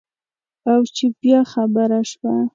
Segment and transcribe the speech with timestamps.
[0.71, 2.35] او چې بیا خبره شوه.